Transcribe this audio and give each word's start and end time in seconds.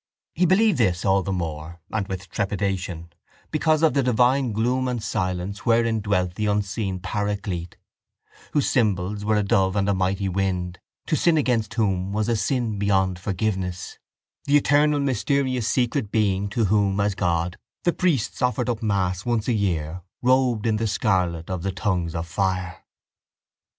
He 0.33 0.47
believed 0.47 0.79
this 0.79 1.05
all 1.05 1.21
the 1.21 1.31
more, 1.31 1.79
and 1.93 2.07
with 2.07 2.27
trepidation, 2.27 3.13
because 3.51 3.83
of 3.83 3.93
the 3.93 4.01
divine 4.01 4.51
gloom 4.51 4.87
and 4.87 5.03
silence 5.03 5.63
wherein 5.63 6.01
dwelt 6.01 6.33
the 6.33 6.47
unseen 6.47 6.99
Paraclete, 6.99 7.77
Whose 8.53 8.67
symbols 8.67 9.23
were 9.23 9.35
a 9.35 9.43
dove 9.43 9.75
and 9.75 9.87
a 9.87 9.93
mighty 9.93 10.27
wind, 10.27 10.79
to 11.05 11.15
sin 11.15 11.37
against 11.37 11.75
Whom 11.75 12.11
was 12.13 12.27
a 12.29 12.35
sin 12.35 12.79
beyond 12.79 13.19
forgiveness, 13.19 13.99
the 14.45 14.57
eternal 14.57 14.99
mysterious 14.99 15.67
secret 15.67 16.11
Being 16.11 16.49
to 16.49 16.65
Whom, 16.65 16.99
as 16.99 17.13
God, 17.13 17.59
the 17.83 17.93
priests 17.93 18.41
offered 18.41 18.69
up 18.69 18.81
mass 18.81 19.23
once 19.23 19.47
a 19.47 19.53
year, 19.53 20.01
robed 20.23 20.65
in 20.65 20.77
the 20.77 20.87
scarlet 20.87 21.47
of 21.47 21.61
the 21.61 21.71
tongues 21.71 22.15
of 22.15 22.25
fire. 22.27 22.85